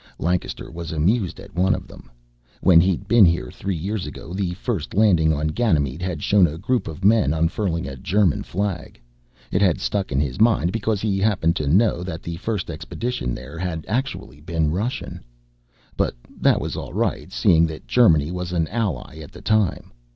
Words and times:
Lancaster 0.17 0.71
was 0.71 0.91
amused 0.91 1.39
at 1.39 1.53
one 1.55 1.75
of 1.75 1.87
them. 1.87 2.09
When 2.61 2.81
he'd 2.81 3.07
been 3.07 3.23
here 3.23 3.51
three 3.51 3.75
years 3.75 4.07
ago, 4.07 4.33
the 4.33 4.55
first 4.55 4.95
landing 4.95 5.31
on 5.31 5.49
Ganymede 5.49 6.01
had 6.01 6.23
shown 6.23 6.47
a 6.47 6.57
group 6.57 6.87
of 6.87 7.05
men 7.05 7.35
unfurling 7.35 7.87
a 7.87 7.95
German 7.95 8.41
flag. 8.41 8.99
It 9.51 9.61
had 9.61 9.79
stuck 9.79 10.11
in 10.11 10.19
his 10.19 10.41
mind, 10.41 10.71
because 10.71 11.01
he 11.01 11.19
happened 11.19 11.55
to 11.57 11.67
know 11.67 12.01
that 12.01 12.23
the 12.23 12.37
first 12.37 12.71
expedition 12.71 13.35
there 13.35 13.59
had 13.59 13.85
actually 13.87 14.39
been 14.41 14.71
Russian. 14.71 15.19
That 16.39 16.59
was 16.59 16.75
all 16.75 16.93
right 16.93 17.19
then, 17.29 17.29
seeing 17.29 17.67
that 17.67 17.85
Germany 17.87 18.31
was 18.31 18.53
an 18.53 18.67
ally 18.69 19.19
at 19.19 19.31
the 19.31 19.41
time. 19.43 19.93